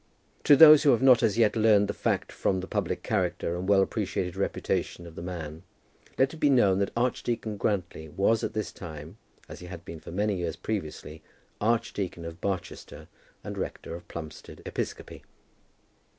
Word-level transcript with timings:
To 0.45 0.55
those 0.55 0.81
who 0.81 0.89
have 0.93 1.03
not 1.03 1.21
as 1.21 1.37
yet 1.37 1.55
learned 1.55 1.87
the 1.87 1.93
fact 1.93 2.31
from 2.31 2.59
the 2.59 2.65
public 2.67 3.03
character 3.03 3.55
and 3.55 3.69
well 3.69 3.83
appreciated 3.83 4.35
reputation 4.35 5.05
of 5.05 5.13
the 5.13 5.21
man, 5.21 5.61
let 6.17 6.33
it 6.33 6.37
be 6.37 6.49
known 6.49 6.79
that 6.79 6.89
Archdeacon 6.97 7.55
Grantly 7.57 8.09
was 8.09 8.43
at 8.43 8.53
this 8.53 8.71
time, 8.71 9.17
as 9.47 9.59
he 9.59 9.67
had 9.67 9.85
been 9.85 9.99
for 9.99 10.11
many 10.11 10.37
years 10.37 10.55
previously, 10.55 11.21
Archdeacon 11.61 12.25
of 12.25 12.41
Barchester 12.41 13.09
and 13.43 13.59
Rector 13.59 13.93
of 13.93 14.07
Plumstead 14.07 14.63
Episcopi. 14.65 15.21